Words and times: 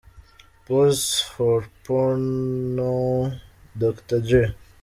Pause 0.65 1.19
for 1.29 1.69
porno- 1.83 3.31
Dr 3.79 4.19
Dre. 4.21 4.55